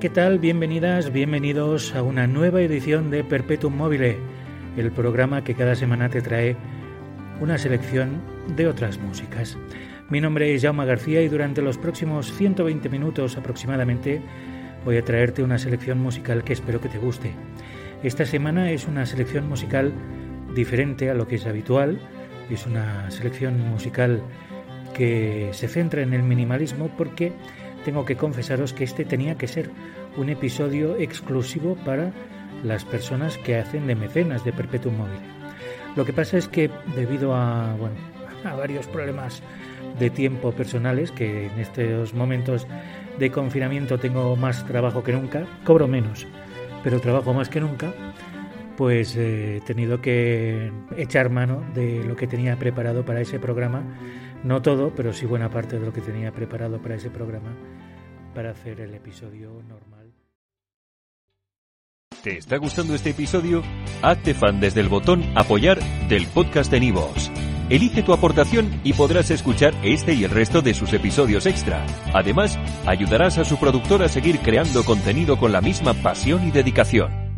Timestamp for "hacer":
58.52-58.80